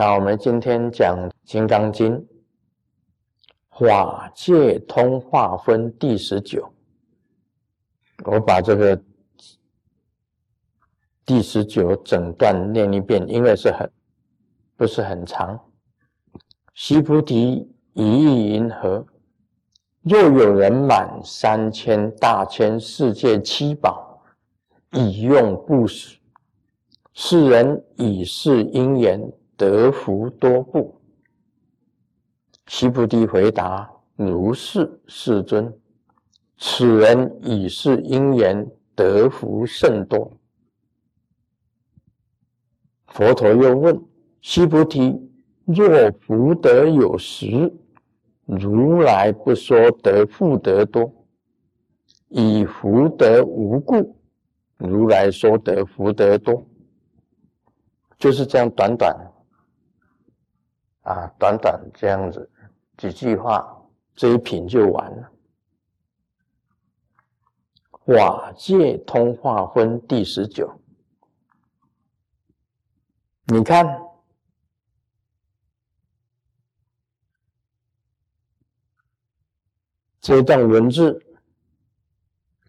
[0.00, 2.14] 那，我们今天讲《金刚经》
[3.68, 6.72] 法界通化分第十九。
[8.24, 9.02] 我把这个
[11.26, 13.90] 第十九整段念一遍，因为是很
[14.76, 15.58] 不是很长。
[16.74, 19.04] 须菩提，一意云何？
[20.02, 24.22] 若有人满三千大千世界七宝，
[24.92, 26.20] 以用布施，
[27.12, 30.98] 世人以是因缘得福多不？
[32.66, 35.76] 须菩提回答：如是，世尊。
[36.56, 40.32] 此人已是因缘得福甚多。
[43.08, 44.00] 佛陀又问：
[44.40, 45.30] 须菩提，
[45.66, 47.74] 若福德有时？
[48.44, 51.12] 如来不说得福德多，
[52.28, 54.16] 以福德无故，
[54.78, 56.66] 如来说得福德多，
[58.18, 59.14] 就是这样短短
[61.08, 62.50] 啊，短短这样子
[62.98, 63.66] 几句话，
[64.14, 65.32] 这一品就完了。
[68.14, 70.70] 瓦界通化分第十九，
[73.46, 74.04] 你看。
[80.20, 81.24] 这段文字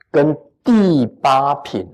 [0.09, 1.85] 跟第八品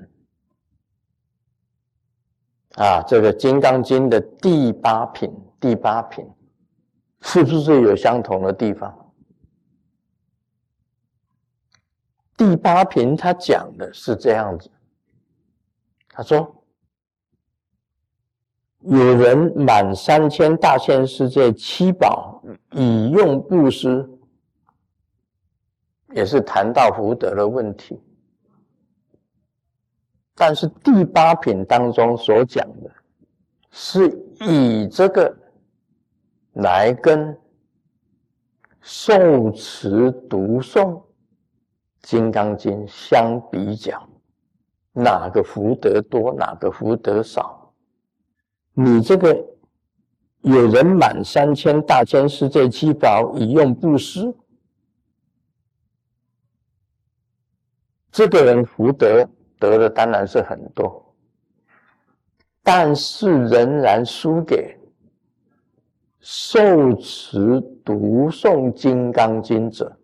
[2.76, 6.24] 啊，这个《金刚经》的第八品，第八品
[7.26, 8.94] 是不是有相同的地方？
[12.38, 14.70] 第八品他讲的是这样子，
[16.10, 16.64] 他说
[18.80, 24.08] ：“有人满三千大千世界七宝，以用布施。”
[26.14, 28.00] 也是谈到福德的问题，
[30.34, 32.90] 但是第八品当中所讲的，
[33.72, 34.08] 是
[34.40, 35.36] 以这个
[36.56, 37.38] 来跟
[38.82, 40.82] 受持读诵
[42.02, 44.08] 《金刚经》相比较，
[44.94, 47.74] 哪个福德多，哪个福德少？
[48.74, 49.34] 你这个
[50.42, 54.34] 有人满三千大千世界七宝以用布施。
[58.12, 59.28] 这个人福德
[59.60, 61.14] 得的当然是很多，
[62.64, 64.75] 但是仍然输给
[66.28, 69.96] 受持读诵《金刚经》者。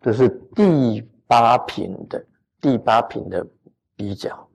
[0.00, 2.24] 这是第八品的
[2.60, 3.44] 第八品的
[3.96, 4.48] 比较。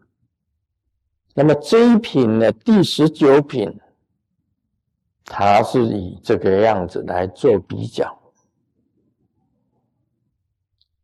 [1.33, 3.77] 那么这一品呢，第十九品，
[5.25, 8.17] 它是以这个样子来做比较。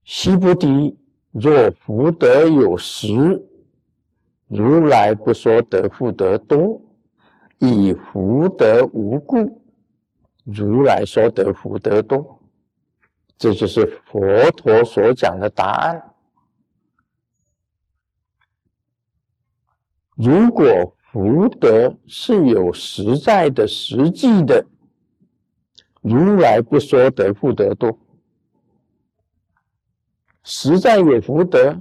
[0.05, 0.97] 须菩提，
[1.31, 3.45] 若福德有实，
[4.47, 6.81] 如来不说得福德多；
[7.61, 9.61] 以福德无故，
[10.43, 12.39] 如来说得福德多。
[13.37, 14.19] 这就是佛
[14.51, 16.13] 陀所讲的答案。
[20.15, 24.65] 如果福德是有实在的、实际的，
[26.01, 27.95] 如来不说得福德多。
[30.43, 31.79] 实在有福德，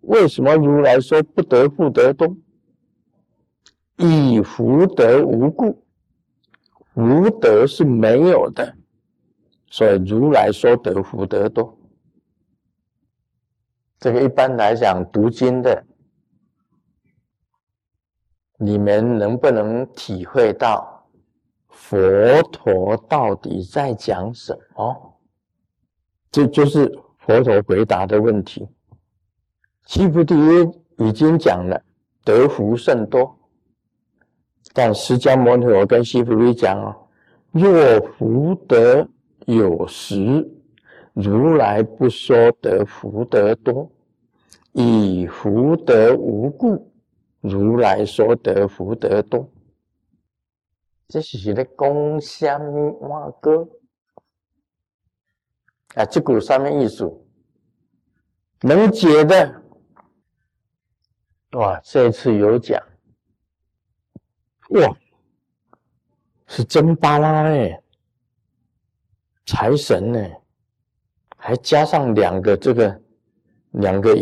[0.00, 2.34] 为什么如来说不得福德多？
[4.08, 5.84] 以福德无故，
[6.94, 8.76] 福德是没有的，
[9.68, 11.78] 所以如来说得福德多。
[13.98, 15.84] 这个一般来讲，读经的，
[18.58, 21.06] 你们能不能体会到
[21.68, 25.20] 佛陀到底在讲什么？
[26.30, 26.98] 这就是。
[27.24, 28.68] 佛陀回答的问题，
[29.86, 30.34] 须菩提
[30.98, 31.80] 已经讲了，
[32.24, 33.38] 得福甚多。
[34.72, 37.08] 但释迦牟尼佛跟西菩提讲哦，
[37.50, 39.06] 若福德
[39.46, 40.48] 有实，
[41.12, 43.90] 如来不说得福德多；
[44.72, 46.90] 以福德无故，
[47.40, 49.48] 如来说得福德多。
[51.08, 53.68] 这是在讲什么歌？
[55.94, 57.06] 啊，这股上面意思
[58.62, 59.62] 能解的，
[61.50, 61.78] 哇！
[61.84, 62.82] 这次有讲，
[64.72, 64.96] 哇，
[66.46, 67.82] 是真巴拉哎，
[69.44, 70.30] 财神呢，
[71.36, 73.02] 还加上两个这个
[73.72, 74.16] 两个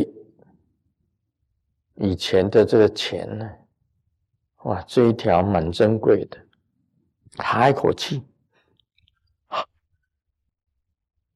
[1.95, 3.49] 以前的这个钱呢，
[4.65, 4.83] 哇！
[4.89, 6.39] 这一条蛮珍贵的，
[7.37, 8.23] 哈一口气。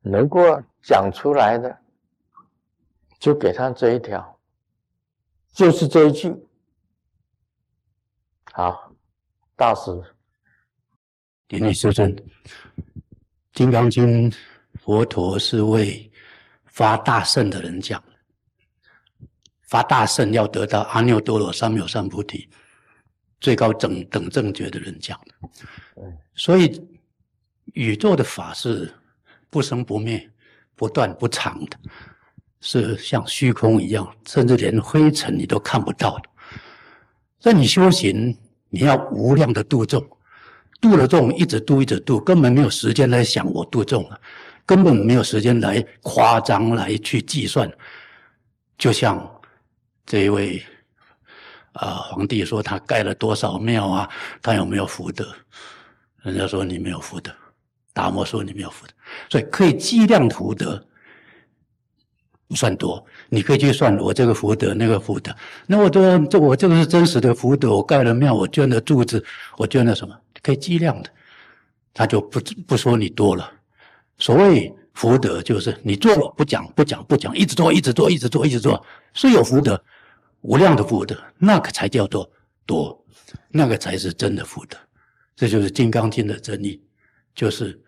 [0.06, 0.40] 能够
[0.82, 1.78] 讲出来的，
[3.18, 4.38] 就给他这一条，
[5.50, 6.34] 就是这一句。
[8.52, 8.93] 好，
[9.56, 10.02] 大师，
[11.46, 12.12] 顶礼师尊，
[13.52, 14.28] 《金刚经》
[14.80, 16.10] 佛陀是为
[16.64, 19.26] 发大圣的人讲的，
[19.62, 22.50] 发大圣要得到阿耨多罗三藐三菩提
[23.38, 26.02] 最高等等正觉的人讲的。
[26.34, 26.84] 所以
[27.74, 28.92] 宇宙的法是
[29.50, 30.28] 不生不灭、
[30.74, 31.78] 不断不长的，
[32.60, 36.28] 是像虚空一样，甚至连灰尘你都看不到的。
[37.38, 38.36] 在你修行。
[38.74, 40.04] 你要无量的度众，
[40.80, 44.20] 度了众，一直度一直度，根本没有时间来想我度众了，
[44.66, 47.70] 根本没有时间来夸张来去计算。
[48.76, 49.14] 就像
[50.04, 50.60] 这一位
[51.74, 54.10] 啊皇帝说他盖了多少庙啊，
[54.42, 55.32] 他有没有福德？
[56.22, 57.30] 人家说你没有福德，
[57.92, 58.92] 达摩说你没有福德，
[59.30, 60.84] 所以可以计量福德。
[62.54, 65.34] 算多，你可以去算我这个福德那个福德。
[65.66, 69.24] 那我这这我这个是真实的福德，我盖了庙，我捐了柱子，
[69.56, 71.10] 我捐了什么，可以计量的。
[71.92, 73.50] 他就不不说你多了。
[74.18, 79.82] 所谓福德，就是你做了不讲不讲不讲，一直做一直做一直做一直做，是有福德，
[80.42, 82.30] 无量的福德，那个才叫做
[82.66, 83.04] 多，
[83.48, 84.76] 那个才是真的福德。
[85.36, 86.80] 这就是《金刚经》的真理，
[87.34, 87.80] 就是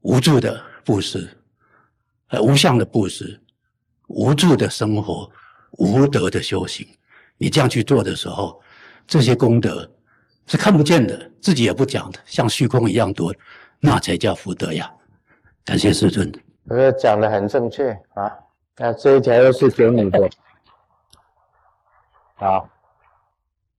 [0.00, 1.28] 无助的布施。
[2.28, 3.38] 呃，无相的布施，
[4.12, 5.30] 无助的生活，
[5.78, 6.86] 无德的修行，
[7.38, 8.60] 你这样去做的时候，
[9.06, 9.90] 这些功德
[10.46, 13.34] 是看不见的，自己也不讲的，像虚空一样多，
[13.80, 14.92] 那才叫福德呀！
[15.64, 16.30] 感谢师尊。
[16.68, 18.30] 呃，讲的很正确啊。
[18.76, 20.30] 那这一条又是给你的。
[22.36, 22.68] 好，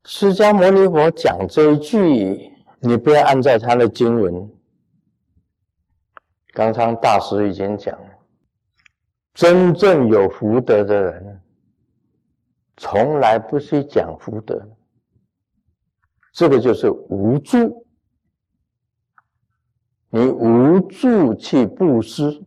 [0.06, 4.50] 释迦牟尼佛讲这一句，你不要按照他的经文。
[6.54, 8.13] 刚刚大师已经讲了。
[9.34, 11.42] 真正有福德的人，
[12.78, 14.64] 从来不去讲福德，
[16.32, 17.86] 这个就是无助。
[20.10, 22.44] 你无助去布施，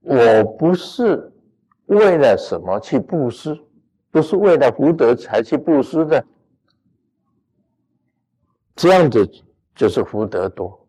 [0.00, 1.32] 我不是
[1.86, 3.56] 为了什么去布施，
[4.10, 6.26] 不是为了福德才去布施的，
[8.74, 9.24] 这样子
[9.76, 10.83] 就是福德多。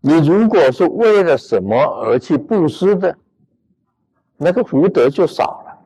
[0.00, 3.18] 你如果是为了什么而去布施的，
[4.36, 5.78] 那个福德就少了，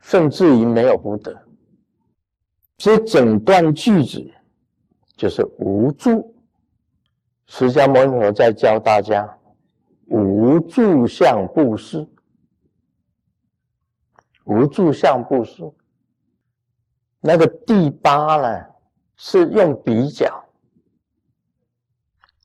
[0.00, 1.36] 甚至于没有福德。
[2.78, 4.32] 所以整段句子
[5.14, 6.34] 就是无助。
[7.46, 9.38] 释迦牟尼佛在教大家
[10.06, 12.08] 无助相布施，
[14.44, 15.70] 无助相布施。
[17.20, 18.64] 那个第八呢，
[19.16, 20.39] 是用比较。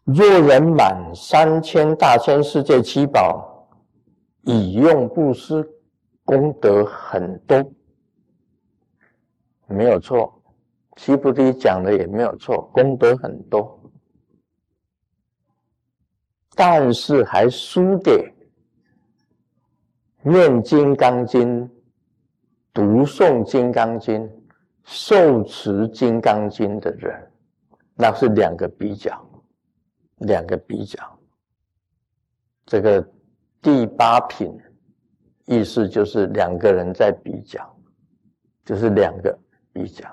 [0.05, 3.67] 若人满三千大千世界七宝，
[4.43, 5.67] 以用布施，
[6.23, 7.71] 功德很多，
[9.67, 10.31] 没有错。
[10.95, 13.79] 七菩提讲的也没有错，功德很多，
[16.55, 18.31] 但是还输给
[20.21, 21.67] 念金刚经、
[22.71, 24.29] 读诵金刚经、
[24.83, 27.31] 受持金刚经的人，
[27.95, 29.19] 那是两个比较。
[30.19, 31.19] 两个比较，
[32.65, 33.05] 这个
[33.61, 34.57] 第八品
[35.45, 37.77] 意思就是两个人在比较，
[38.63, 39.37] 就是两个
[39.73, 40.09] 比较。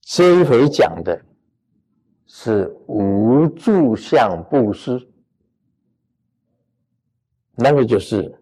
[0.00, 1.22] 这一回讲的
[2.26, 5.08] 是无住相布施，
[7.54, 8.36] 那个就是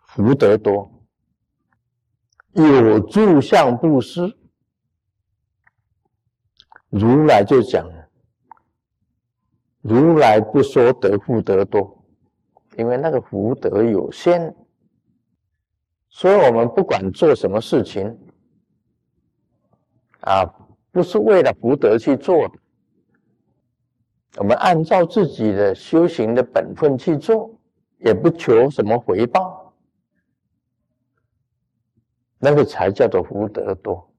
[0.00, 0.90] 福德多；
[2.52, 4.36] 有住相布施。
[6.90, 7.88] 如来就讲，
[9.80, 12.04] 如来不说得福德多，
[12.76, 14.54] 因为那个福德有限，
[16.08, 18.18] 所以我们不管做什么事情，
[20.22, 20.44] 啊，
[20.90, 22.50] 不是为了福德去做，
[24.36, 27.56] 我们按照自己的修行的本分去做，
[27.98, 29.72] 也不求什么回报，
[32.38, 34.09] 那个才叫做福德多。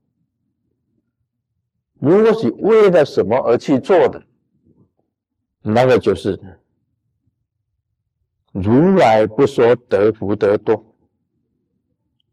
[2.01, 4.23] 如果是为了什么而去做的，
[5.61, 6.57] 那个就是
[8.51, 10.83] 如来不说得福德多，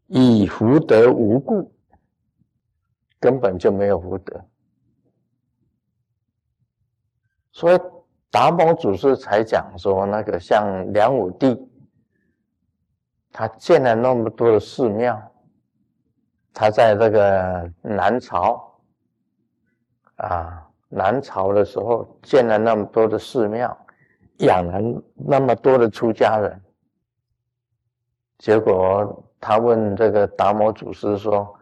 [0.07, 1.71] 以福德无故，
[3.19, 4.43] 根本就没有福德。
[7.51, 7.79] 所以
[8.31, 11.55] 达摩祖师才讲说，那个像梁武帝，
[13.31, 15.31] 他建了那么多的寺庙，
[16.55, 18.67] 他在这个南朝。
[20.19, 23.77] 啊，南朝的时候建了那么多的寺庙，
[24.39, 26.61] 养了那么多的出家人，
[28.37, 31.57] 结果他问这个达摩祖师说：“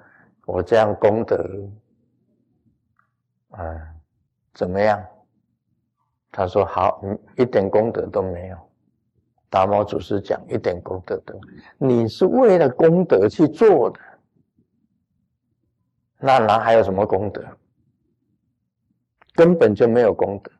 [0.45, 1.37] 我这样功德，
[3.51, 3.81] 嗯，
[4.55, 5.03] 怎么样？”
[6.31, 7.01] 他说：“好，
[7.35, 8.57] 一点功德都没有。”
[9.49, 13.99] 达摩祖师讲：“一点功德都没有，你是为了功德去做的，
[16.19, 17.45] 那哪还有什么功德？
[19.37, 20.51] 根本就没有功德。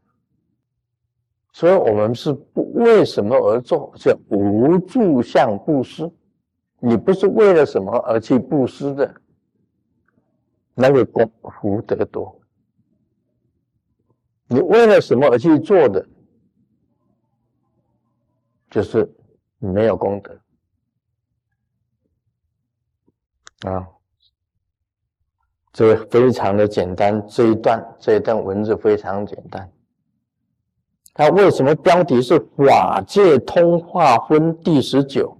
[1.52, 3.92] 所以，我们是不为什么而做？
[3.98, 6.10] 叫无住相布施。
[6.80, 9.22] 你不是为了什么而去布施的，
[10.76, 12.40] 那个功福德多。
[14.48, 16.08] 你为了什么而去做的？
[18.70, 19.12] 就是
[19.58, 20.40] 没有功德
[23.72, 23.88] 啊！
[25.78, 29.72] 这个非常的简单，这一段这一段文字非常简单。
[31.14, 35.40] 它为什么标题是《法界通化分》第十九？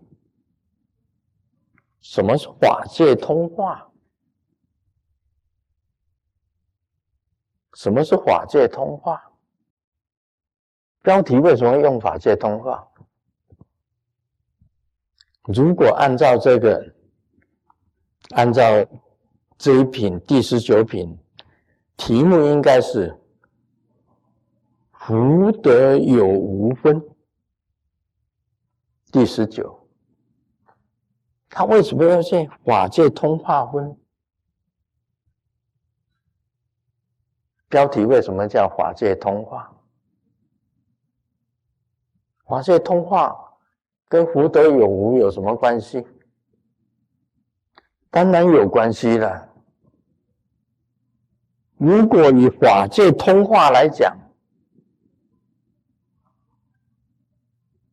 [2.02, 3.90] 什么是法界通化？
[7.74, 9.20] 什么是法界通化？
[11.02, 12.88] 标题为什么用法界通化？
[15.46, 16.94] 如果按照这个，
[18.36, 18.64] 按照
[19.58, 21.18] 这一品第十九品，
[21.96, 23.20] 题目应该是
[24.94, 27.02] “福德有无分”。
[29.12, 29.88] 第十九，
[31.50, 33.98] 他为什么要写法界通化分？
[37.68, 39.74] 标题为什么叫法界通化？
[42.46, 43.36] 法界通化。
[44.10, 46.06] 跟福德有无有什么关系？
[48.10, 49.47] 当然有关系了。
[51.78, 54.18] 如果以法界通话来讲，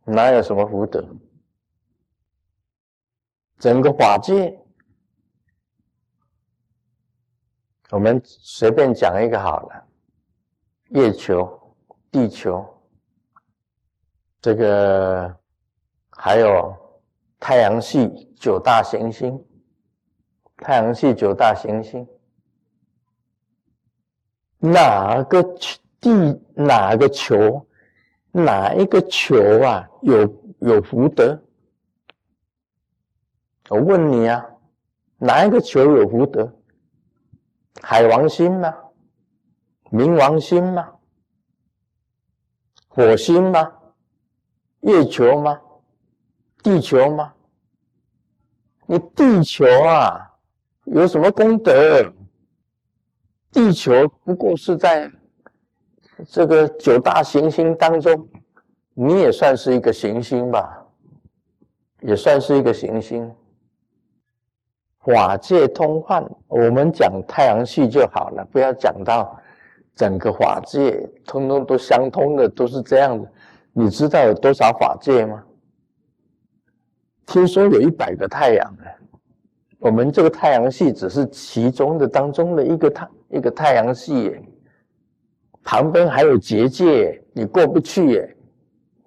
[0.04, 1.06] 哪有什么福德？
[3.58, 4.58] 整个法界，
[7.90, 9.86] 我们随便讲一个好了：
[10.90, 11.76] 月球、
[12.10, 12.64] 地球，
[14.40, 15.34] 这个。
[16.16, 16.72] 还有
[17.40, 19.44] 太阳系九大行星，
[20.58, 22.06] 太阳系九大行星，
[24.64, 25.42] 哪个
[26.00, 26.10] 地
[26.54, 27.66] 哪个球，
[28.32, 31.38] 哪一个球啊有有福德？
[33.68, 34.42] 我问你啊，
[35.18, 36.50] 哪一个球有福德？
[37.82, 38.74] 海王星吗？
[39.90, 40.94] 冥王星吗？
[42.88, 43.70] 火星吗？
[44.80, 45.60] 月球吗？
[46.62, 47.34] 地球吗？
[48.86, 50.38] 你地球啊，
[50.84, 52.14] 有什么功德？
[53.54, 55.08] 地球不过是在
[56.26, 58.28] 这个九大行星当中，
[58.94, 60.84] 你也算是一个行星吧，
[62.00, 63.32] 也算是一个行星。
[64.98, 69.40] 法界通幻，我们讲太阳系就好了，不要讲到
[69.94, 73.30] 整个法界，通通都相通的，都是这样的。
[73.72, 75.44] 你知道有多少法界吗？
[77.24, 78.84] 听说有一百个太阳呢，
[79.84, 84.34] 我们这个太阳系只是其中的当中的一个太一个太阳系，
[85.62, 88.36] 旁边还有结界，你过不去耶。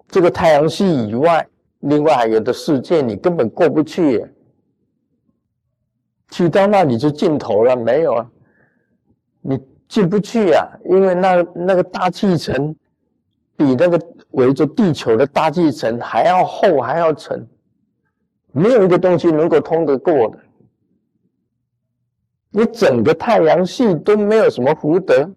[0.06, 1.44] 这个太阳系以外，
[1.80, 4.32] 另外还有的世界，你根本过不去耶。
[6.30, 8.30] 去到那里就尽头了，没有啊，
[9.40, 9.58] 你
[9.88, 12.72] 进不去呀，因为那那个大气层
[13.56, 17.44] 比那个围着地球的大气层还要厚，还要沉。
[18.52, 20.38] 没有一个东西能够通得过的，
[22.50, 25.28] 你整个太阳系都没有什么福德，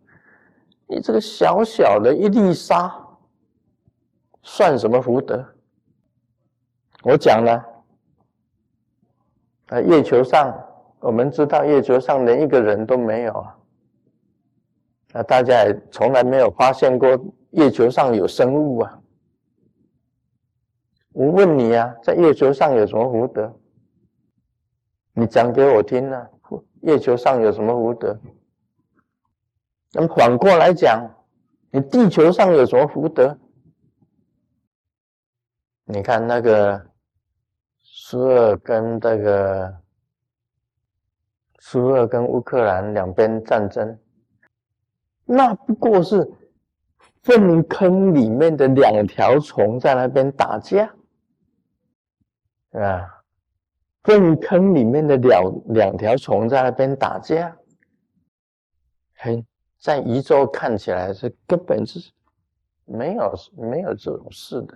[0.88, 2.94] 你这个小小的一粒沙，
[4.44, 5.46] 算什么福德？
[7.03, 7.65] 我讲了，
[9.68, 10.56] 啊，月球上，
[11.00, 13.58] 我们知道月球上连一个人都没有啊，
[15.13, 17.10] 啊，大家也从来没有发现过
[17.51, 19.00] 月球上有生物啊。
[21.12, 23.53] 我问你啊，在月球上有什么福德？
[25.13, 26.30] 你讲给我听啊！
[26.81, 28.19] 月球上有什么福德？
[29.93, 31.09] 那么反过来讲，
[31.71, 33.38] 你地球上有什么福德？
[35.85, 36.88] 你看那个
[37.77, 39.77] 苏俄跟这个
[41.59, 44.00] 苏俄跟乌克兰两边战争，
[45.25, 46.31] 那不过是
[47.23, 50.95] 粪坑里面的两条虫在那边打架。
[52.71, 53.20] 啊，
[54.03, 55.43] 粪坑里面的两
[55.74, 57.55] 两条虫在那边打架，
[59.15, 59.46] 嘿，
[59.79, 62.12] 在宇宙看起来是根本是
[62.86, 64.75] 没有没有这种事的。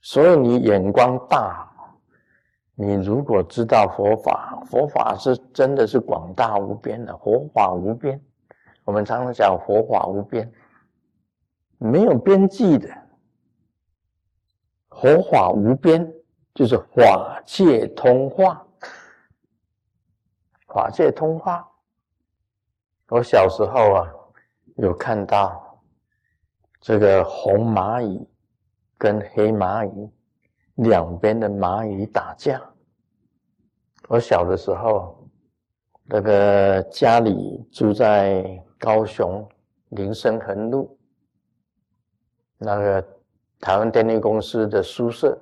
[0.00, 1.68] 所以你眼光大，
[2.74, 8.18] 你如果知道佛法，佛法是真的是广大无边的，佛法无边。
[8.84, 10.50] 我们常常讲佛法无边，
[11.76, 12.88] 没有边际的。
[14.88, 16.10] 佛法无边，
[16.54, 18.66] 就是法界通话。
[20.68, 21.66] 法界通话。
[23.08, 24.12] 我小时候啊，
[24.76, 25.82] 有看到
[26.80, 28.28] 这个红蚂蚁
[28.96, 30.10] 跟黑蚂蚁
[30.74, 32.60] 两边的蚂蚁打架。
[34.08, 35.28] 我小的时候，
[36.04, 38.64] 那个家里住在。
[38.82, 39.46] 高雄
[39.90, 40.98] 林森横路
[42.56, 43.06] 那个
[43.60, 45.38] 台湾电力公司的宿舍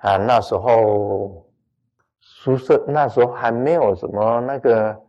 [0.00, 1.46] 啊，那时候
[2.20, 5.00] 宿舍那时候还没有什么那个，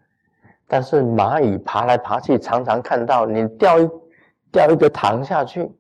[0.68, 3.90] 但是蚂蚁爬来爬去，常常看到你掉一
[4.52, 5.72] 掉一个糖下去，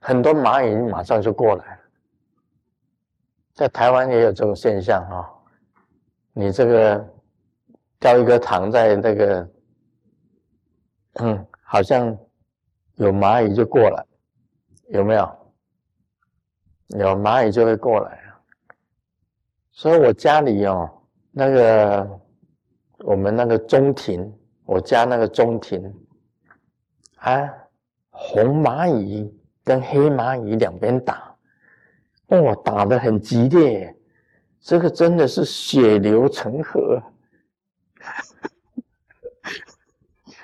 [0.00, 1.80] 很多蚂蚁马上就过来了。
[3.54, 5.28] 在台湾也有这种现象哈，
[6.32, 7.08] 你这个
[7.98, 9.48] 掉一个糖在那个。
[11.18, 12.14] 嗯，好像
[12.96, 14.04] 有蚂蚁就过来，
[14.88, 15.38] 有没有？
[16.88, 18.25] 有蚂蚁就会过来。
[19.76, 20.90] 所以我家里哦，
[21.30, 22.20] 那个
[23.00, 24.32] 我们那个中庭，
[24.64, 25.94] 我家那个中庭，
[27.16, 27.46] 啊，
[28.08, 29.30] 红蚂蚁
[29.62, 31.36] 跟黑蚂蚁两边打，
[32.28, 33.94] 哇，打得很激烈，
[34.62, 37.02] 这个真的是血流成河。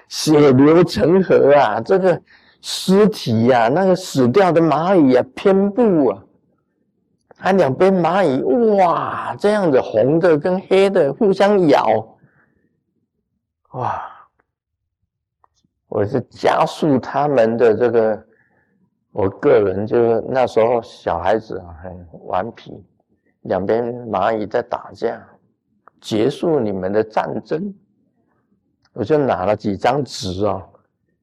[0.09, 1.81] 血流成河啊！
[1.81, 2.23] 这个
[2.61, 6.23] 尸体呀，那个死掉的蚂蚁啊，偏布啊，
[7.43, 8.41] 啊两边蚂蚁
[8.77, 12.17] 哇，这样子红的跟黑的互相咬，
[13.73, 14.01] 哇！
[15.89, 18.25] 我是加速他们的这个，
[19.11, 22.81] 我个人就那时候小孩子啊很顽皮，
[23.41, 25.21] 两边蚂蚁在打架，
[26.01, 27.75] 结束你们的战争。
[28.93, 30.63] 我就拿了几张纸哦，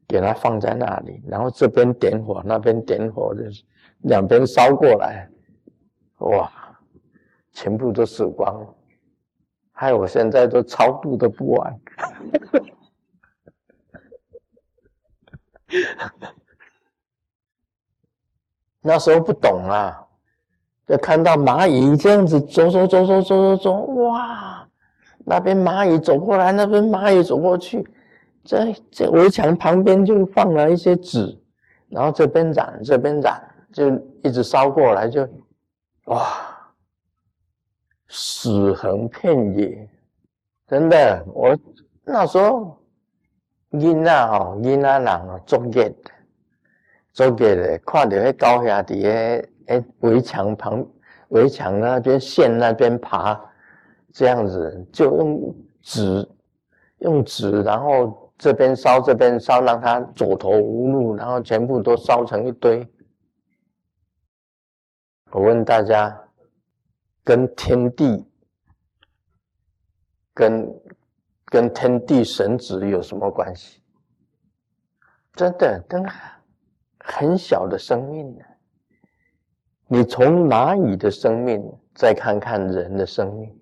[0.06, 3.64] 给它放在那里，然后这边点火，那边点火，就是
[4.02, 5.30] 两边烧过来，
[6.20, 6.52] 哇，
[7.52, 8.68] 全部都死光了，
[9.72, 11.80] 害我现在都超度都不完。
[18.82, 20.08] 那时候不懂啊，
[20.88, 24.66] 就看到蚂蚁这样子走走走走走走走，哇！
[25.26, 27.86] 那边蚂蚁走过来，那边蚂蚁走过去，
[28.44, 31.38] 在这围墙旁边就放了一些纸，
[31.90, 33.40] 然后这边燃，这边燃，
[33.72, 33.90] 就
[34.24, 35.28] 一直烧过来，就
[36.10, 36.28] 哇，
[38.08, 39.88] 死横遍野，
[40.66, 41.56] 真的，我
[42.04, 42.76] 那时候
[43.74, 45.96] 囡仔吼，囡仔人哦，作业，
[47.14, 50.84] 作业的，看到那高兄弟诶诶围墙旁
[51.28, 53.40] 围墙那边线那边爬。
[54.12, 56.28] 这样子就用纸，
[56.98, 62.84] 用纸，然后这边烧这边烧，让它走投无路，然后全部都烧成一堆。
[65.32, 66.20] 我问大家，
[67.24, 68.26] 跟天地、
[70.34, 70.82] 跟
[71.46, 73.82] 跟天地神子有什么关系？
[75.34, 76.04] 真的，跟
[77.00, 78.44] 很小的生命呢。
[79.88, 81.64] 你从蚂蚁的生命
[81.94, 83.56] 再看看人的生命。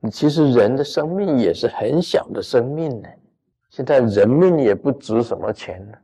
[0.00, 3.08] 你其实人的生命也是很小的生命呢，
[3.70, 5.98] 现在人命也不值什么钱了，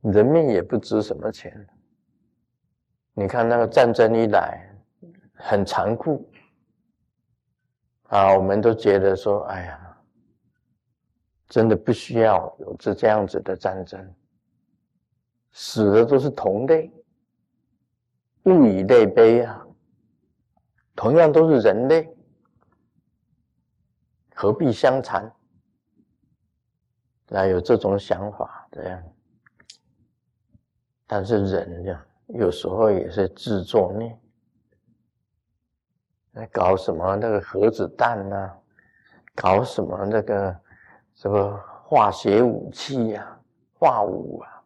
[0.00, 1.66] 人命也不值什么钱了。
[3.20, 4.66] 你看那个战争一来，
[5.34, 6.26] 很残酷
[8.04, 9.98] 啊，我们都觉得说，哎呀，
[11.46, 14.14] 真的不需要有这这样子的战争，
[15.52, 16.90] 死的都是同类，
[18.44, 19.66] 物以类悲啊，
[20.96, 22.10] 同样都是人类。
[24.34, 25.30] 何必相残？
[27.28, 29.02] 那有这种想法这样，
[31.06, 34.18] 但是人呀，有时候也是自作孽。
[36.32, 38.52] 那搞什么那个核子弹呢？
[39.34, 40.60] 搞什么那个
[41.14, 43.40] 什么化学武器呀？
[43.74, 44.62] 化武啊，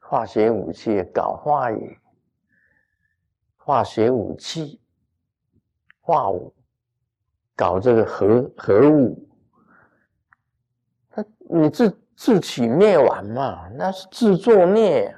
[0.00, 1.98] 化学武器搞化野，
[3.56, 4.80] 化学武器，
[6.00, 6.52] 化武。
[7.58, 9.26] 搞这个核核武，
[11.08, 13.66] 他你自自取灭亡嘛？
[13.70, 15.16] 那是自作孽，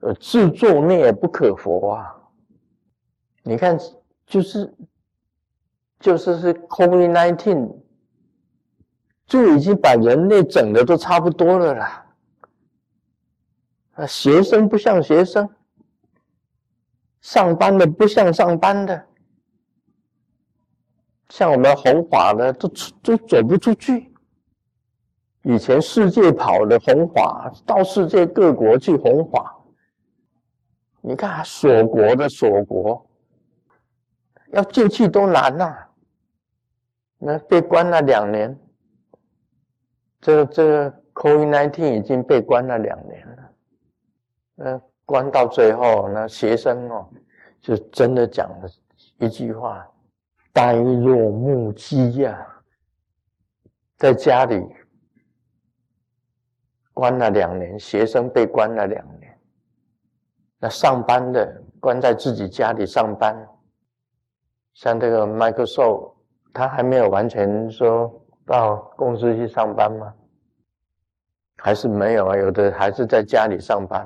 [0.00, 2.16] 呃，自作孽不可活啊！
[3.42, 3.78] 你看，
[4.26, 4.74] 就是
[5.98, 7.70] 就是是 COVID nineteen，
[9.26, 12.06] 就已经把人类整的都差不多了啦。
[13.92, 15.48] 啊，学生不像学生，
[17.20, 19.04] 上班的不像上班的，
[21.28, 24.10] 像我们弘法的都出都走不出去。
[25.42, 29.59] 以前世界跑的弘法，到世界各国去弘法，
[31.02, 33.06] 你看锁国的锁国，
[34.52, 35.86] 要进去都难呐。
[37.18, 38.58] 那被关了两年，
[40.20, 43.52] 这这个 COVID-19 已经被关了两年了。
[44.54, 47.08] 那关到最后，那学生哦，
[47.60, 48.68] 就真的讲了
[49.18, 49.86] 一句话
[50.52, 52.46] ：“呆若木鸡呀，
[53.96, 54.64] 在家里
[56.94, 59.29] 关了两年，学生被关了两年，
[60.60, 63.48] 那上班的关在自己家里上班，
[64.74, 66.12] 像这个 Microsoft。”
[66.52, 68.12] 他还没有完全说
[68.44, 70.12] 到公司去上班吗？
[71.58, 72.36] 还是没有啊？
[72.36, 74.04] 有的还是在家里上班，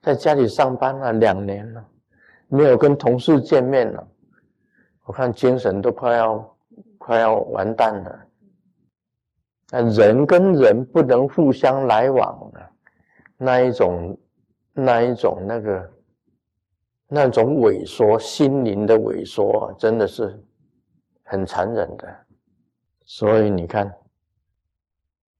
[0.00, 1.84] 在家里上班了两年了，
[2.48, 4.08] 没有跟同事见面了，
[5.04, 6.56] 我看精神都快要
[6.96, 8.20] 快要完蛋了。
[9.70, 12.70] 那人跟人不能互相来往了，
[13.36, 14.18] 那一种
[14.72, 15.92] 那一种那个
[17.08, 20.42] 那种萎缩，心灵的萎缩，真的是。
[21.32, 22.08] 很残忍的，
[23.04, 23.88] 所以你看，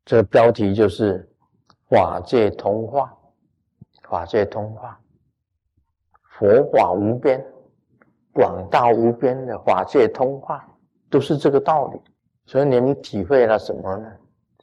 [0.05, 1.29] 这标题就是
[1.91, 3.13] “法界通化”，
[4.09, 5.01] 法界通化，
[6.39, 7.45] 佛法无边，
[8.33, 10.65] 广大无边的法界通化，
[11.11, 12.01] 都是这个道理。
[12.47, 14.13] 所以你们体会了什么呢？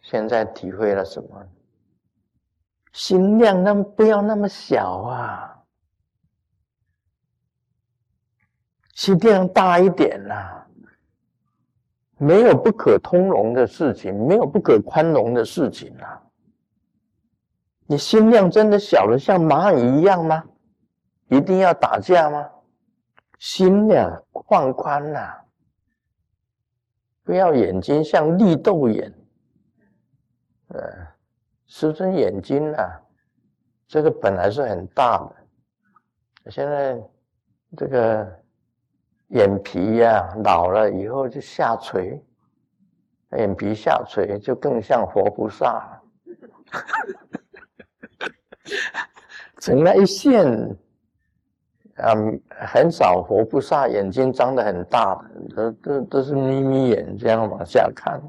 [0.04, 1.46] 现在体会了什么？
[2.98, 5.64] 心量那不要那么小啊，
[8.96, 10.66] 心量大一点呐。
[12.18, 16.20] 没有不可通融的事情，没有不可宽容的事情啊！
[17.86, 20.44] 你心量真的小的像蚂蚁一样吗？
[21.30, 22.50] 一定要打架吗？
[23.38, 25.36] 心量放宽呐，
[27.24, 29.14] 不要眼睛像绿豆眼。
[30.70, 30.80] 呃，
[31.68, 33.00] 师尊眼睛啊，
[33.88, 37.00] 这个本来是很大的，现在
[37.78, 38.28] 这个。
[39.32, 42.24] 眼皮呀，老了以后就下垂，
[43.32, 46.02] 眼皮下垂就更像活菩萨了，
[49.60, 50.46] 成了一线，
[51.96, 55.14] 嗯，很少活菩萨眼睛张得很大
[55.50, 58.22] 的，都都都是眯眯眼这样往下看。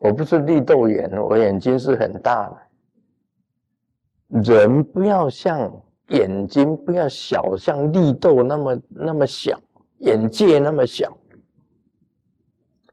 [0.00, 4.42] 我不是绿豆眼，我眼睛是很大的。
[4.42, 5.70] 人不要像
[6.08, 9.60] 眼睛不要小，像绿豆那么那么小。
[9.98, 11.14] 眼界那么小，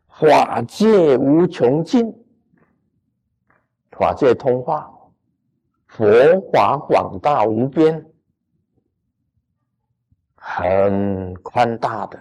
[0.10, 2.14] 法界无穷尽，
[3.92, 4.94] 法界通化，
[5.86, 6.06] 佛
[6.52, 8.06] 法广大无边，
[10.36, 12.20] 很宽大的，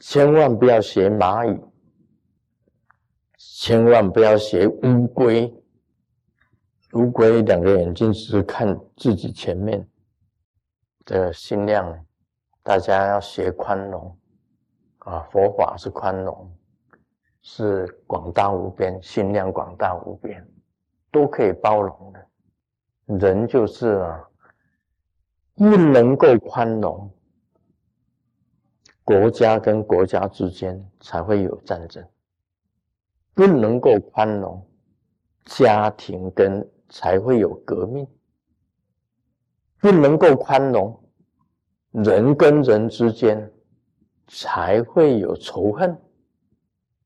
[0.00, 1.58] 千万不要学蚂蚁，
[3.62, 5.54] 千万不要学乌龟，
[6.94, 9.86] 乌龟两个眼睛只是看自己前面
[11.04, 12.06] 的心量。
[12.62, 14.18] 大家要学宽容
[15.00, 15.28] 啊！
[15.30, 16.50] 佛法是宽容，
[17.42, 20.42] 是广大无边，心量广大无边，
[21.12, 23.18] 都可以包容的。
[23.18, 24.26] 人就是啊，
[25.54, 27.12] 不能够宽容，
[29.04, 32.02] 国家跟国家之间才会有战争；
[33.34, 34.66] 不能够宽容，
[35.44, 38.04] 家庭跟才会有革命；
[39.78, 40.96] 不能够宽容。
[41.92, 43.52] 人跟人之间
[44.28, 46.00] 才会有仇恨，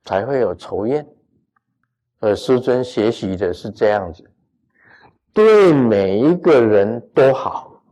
[0.03, 1.07] 才会有仇怨。
[2.21, 4.31] 而师尊学习的是这样子，
[5.33, 7.83] 对每一个人都好，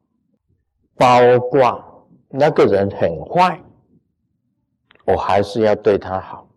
[0.96, 3.58] 包括那个人很坏，
[5.06, 6.48] 我还是要对他好。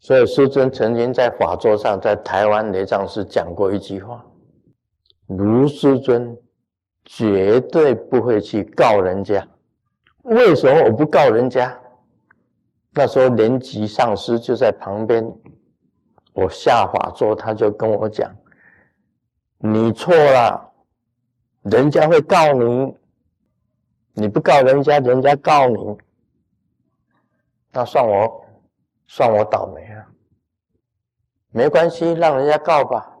[0.00, 4.24] 所以师尊曾经在法座上，在台湾雷藏寺讲过一句话：
[5.26, 6.36] 卢师尊
[7.04, 9.46] 绝对不会去告人家。
[10.22, 11.78] 为什么我不告人家？
[12.92, 15.24] 那时候年级上师就在旁边，
[16.32, 18.34] 我下法座，他就跟我讲
[19.58, 20.72] ：“你错了，
[21.62, 22.96] 人家会告你，
[24.14, 25.96] 你不告人家，人家告你，
[27.70, 28.44] 那算我
[29.12, 30.06] 算我倒霉啊！
[31.50, 33.12] 没关系，让人家告吧。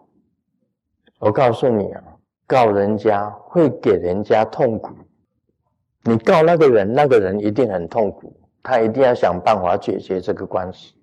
[1.18, 2.00] 我告诉你啊，
[2.46, 4.94] 告人家会给人家痛苦。”
[6.06, 10.94] 你告那个人，那个人一定很痛苦，他一定要想办法解决这个关系，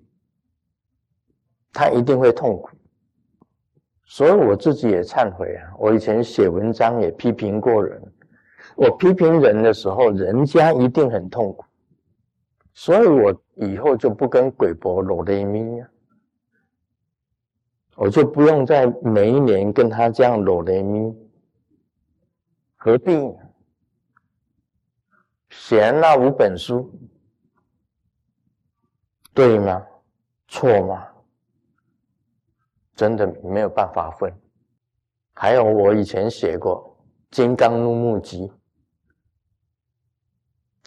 [1.73, 2.69] 他一定会痛苦。
[4.05, 8.01] 所以我自己也忏悔啊，我以前写文章也批评过人，
[8.77, 11.65] 我批评人的时候，人家一定很痛苦，
[12.73, 15.89] 所以我以后就不跟鬼婆罗雷咪啊，
[17.95, 21.15] 我就不用再每一年跟他这样罗雷咪，
[22.75, 23.35] 何必？
[25.49, 26.91] 写那五本书，
[29.33, 29.85] 对吗？
[30.47, 31.07] 错吗？
[32.95, 34.31] 真的没有办法分。
[35.33, 36.97] 还有我以前写过
[37.35, 38.51] 《金刚怒目集》。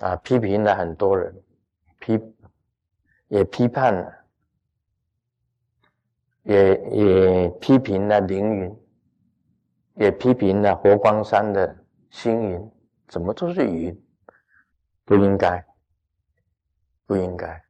[0.06, 1.34] 啊，批评了很多人，
[1.98, 2.18] 批
[3.30, 4.12] 也批判了，
[6.42, 8.76] 也也批评了凌云，
[9.94, 12.72] 也批评了佛光山的星云，
[13.06, 13.96] 怎么都是云，
[15.04, 15.64] 不应该，
[17.06, 17.64] 不应该。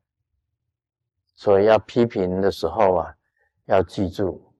[1.34, 3.14] 所以要批评的时候啊，
[3.66, 4.54] 要记住，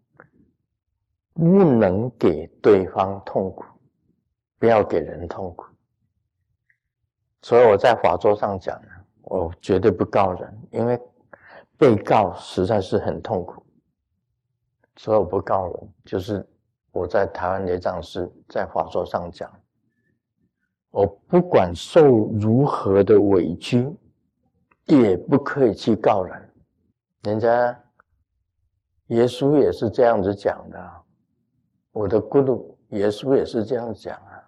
[1.32, 3.64] 不能给对方痛苦，
[4.58, 5.64] 不要给人痛苦。
[7.40, 8.78] 所以我在法桌上讲，
[9.22, 11.00] 我绝对不告人，因为
[11.76, 13.62] 被告实在是很痛苦，
[14.96, 15.88] 所以我不告人。
[16.04, 16.46] 就是
[16.92, 19.50] 我在台湾的藏寺在法说上讲，
[20.90, 22.02] 我不管受
[22.40, 23.88] 如何的委屈，
[24.86, 26.52] 也不可以去告人。
[27.22, 27.78] 人家
[29.06, 30.92] 耶稣也是这样子讲的，
[31.92, 34.42] 我的咕噜耶稣也是这样讲啊。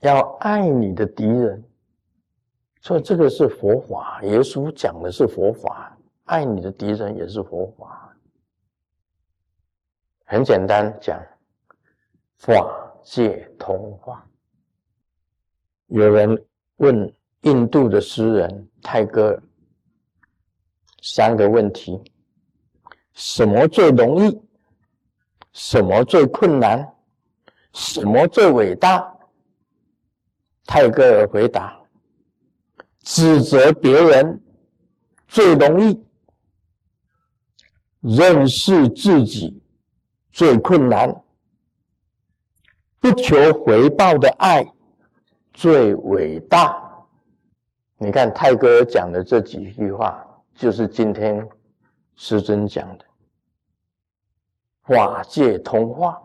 [0.00, 1.62] 要爱你的敌人，
[2.80, 4.20] 所以这个是佛法。
[4.22, 8.14] 耶稣讲的是佛法，爱你的敌人也是佛法。
[10.24, 11.20] 很简单讲，
[12.38, 14.24] 法界通化。
[15.86, 17.12] 有人问
[17.42, 19.42] 印度的诗人泰戈尔
[21.02, 22.00] 三个问题：
[23.12, 24.40] 什么最容易？
[25.52, 26.94] 什么最困难？
[27.72, 29.12] 什么最伟大？
[30.64, 31.76] 泰戈尔回答
[33.02, 34.40] ：“指责别人
[35.26, 36.04] 最容易，
[38.00, 39.62] 认识自己
[40.30, 41.22] 最困难，
[42.98, 44.72] 不求回报的爱
[45.52, 46.76] 最伟大。”
[47.98, 51.46] 你看泰戈尔讲的这几句话，就是今天
[52.16, 53.04] 师尊讲的
[54.84, 56.20] “法界通话”，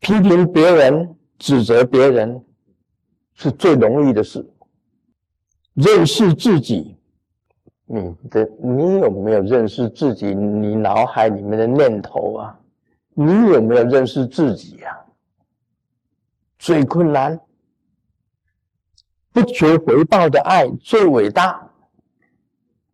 [0.00, 2.44] 批评别人，指责别人。
[3.32, 4.46] 是最容易的事。
[5.74, 6.96] 认识自己，
[7.86, 10.34] 你的你有没有认识自己？
[10.34, 12.60] 你脑海里面的念头啊，
[13.14, 14.98] 你有没有认识自己呀？
[16.58, 17.40] 最困难，
[19.32, 21.66] 不求回报的爱最伟大，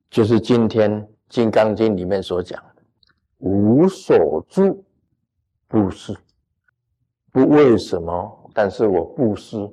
[0.09, 2.83] 就是今天《金刚经》里面所讲的
[3.39, 4.85] “无所住。
[5.69, 6.17] 布施”，
[7.33, 9.69] 不为什么，但是我布施。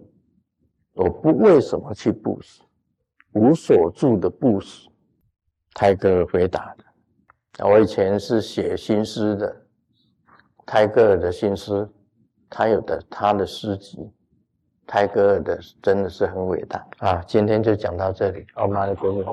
[0.94, 2.62] 我不为什么去布施，
[3.34, 4.88] 无所住的布施。
[5.74, 7.65] 泰戈尔回答的。
[7.67, 9.65] 我以前是写新诗的，
[10.65, 11.88] 泰戈尔的新诗，
[12.50, 14.12] 他有的他的诗集，
[14.86, 17.24] 泰戈尔的真的是很伟大啊。
[17.28, 19.26] 今天就讲到这里，奥玛的国语。